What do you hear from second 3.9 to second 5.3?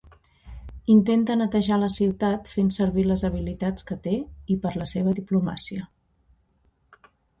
que té i per la seva